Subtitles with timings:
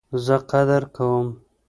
[0.25, 1.27] زه قدر کوم